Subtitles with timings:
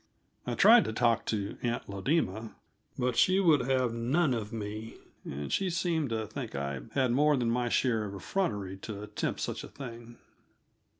[0.47, 2.55] I tried to talk to "Aunt Lodema,"
[2.97, 7.37] but she would have none of me, and she seemed to think I had more
[7.37, 10.17] than my share of effrontery to attempt such a thing.